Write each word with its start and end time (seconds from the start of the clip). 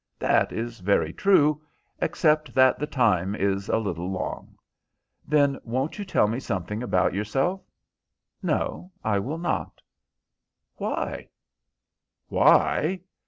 "That 0.17 0.51
is 0.51 0.79
very 0.79 1.13
true, 1.13 1.61
except 1.99 2.55
that 2.55 2.79
the 2.79 2.87
time 2.87 3.35
is 3.35 3.69
a 3.69 3.77
little 3.77 4.09
long." 4.09 4.55
"Then 5.27 5.59
won't 5.63 5.99
you 5.99 6.05
tell 6.05 6.27
me 6.27 6.39
something 6.39 6.81
about 6.81 7.13
yourself?" 7.13 7.61
"No, 8.41 8.91
I 9.03 9.19
will 9.19 9.37
not." 9.37 9.79
"Why?" 10.77 11.29
"Why? 12.29 13.01